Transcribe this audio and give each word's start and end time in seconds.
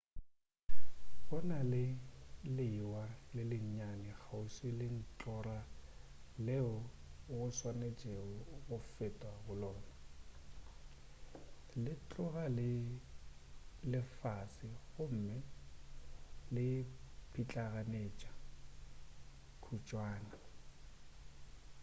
go 1.25 1.37
na 1.49 1.59
le 1.73 1.85
lewa 2.57 3.03
le 3.35 3.43
lennyane 3.51 4.09
kgauswi 4.21 4.69
le 4.79 4.87
ntlhora 4.97 5.59
leo 6.45 6.73
go 7.33 7.43
swanetšwego 7.57 8.37
go 8.67 8.77
fetwa 8.93 9.31
go 9.43 9.53
lona 9.61 9.93
le 11.83 11.93
tloga 12.09 12.45
le 12.57 12.69
le 13.91 13.99
fase 14.17 14.67
gomme 14.93 15.37
le 16.55 16.67
pitlaganetša 17.31 18.31
kutšwana 19.63 20.35